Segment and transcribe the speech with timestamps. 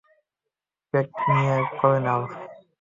[0.93, 2.21] Pack করে নাও!